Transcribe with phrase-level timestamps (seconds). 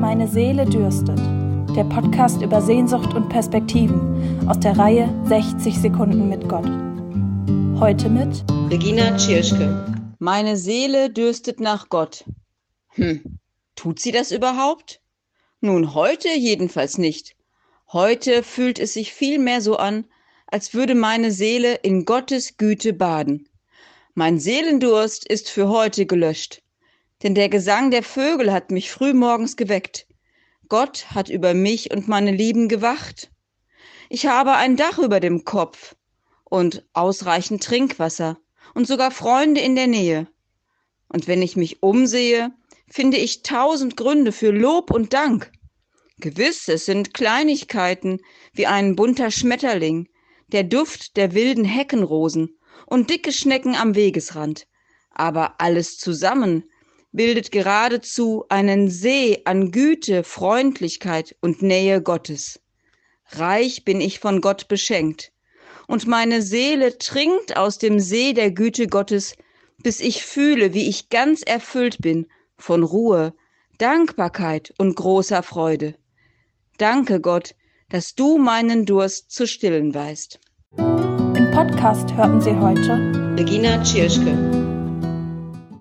[0.00, 1.18] Meine Seele dürstet.
[1.74, 6.68] Der Podcast über Sehnsucht und Perspektiven aus der Reihe 60 Sekunden mit Gott.
[7.80, 10.14] Heute mit Regina Tschirschke.
[10.20, 12.24] Meine Seele dürstet nach Gott.
[12.90, 13.40] Hm,
[13.74, 15.00] tut sie das überhaupt?
[15.60, 17.34] Nun, heute jedenfalls nicht.
[17.92, 20.04] Heute fühlt es sich vielmehr so an,
[20.46, 23.48] als würde meine Seele in Gottes Güte baden.
[24.14, 26.62] Mein Seelendurst ist für heute gelöscht
[27.22, 30.06] denn der Gesang der Vögel hat mich frühmorgens geweckt.
[30.68, 33.30] Gott hat über mich und meine Lieben gewacht.
[34.08, 35.96] Ich habe ein Dach über dem Kopf
[36.44, 38.38] und ausreichend Trinkwasser
[38.74, 40.28] und sogar Freunde in der Nähe.
[41.08, 42.52] Und wenn ich mich umsehe,
[42.86, 45.50] finde ich tausend Gründe für Lob und Dank.
[46.20, 48.20] Gewiss, es sind Kleinigkeiten
[48.52, 50.08] wie ein bunter Schmetterling,
[50.48, 54.66] der Duft der wilden Heckenrosen und dicke Schnecken am Wegesrand.
[55.10, 56.64] Aber alles zusammen
[57.12, 62.60] bildet geradezu einen See an Güte, Freundlichkeit und Nähe Gottes.
[63.30, 65.32] Reich bin ich von Gott beschenkt,
[65.86, 69.34] und meine Seele trinkt aus dem See der Güte Gottes,
[69.82, 73.34] bis ich fühle, wie ich ganz erfüllt bin von Ruhe,
[73.78, 75.94] Dankbarkeit und großer Freude.
[76.78, 77.54] Danke Gott,
[77.88, 80.38] dass du meinen Durst zu stillen weißt.
[80.76, 82.92] Im Podcast hörten Sie heute
[83.38, 84.67] Regina Tschirschke.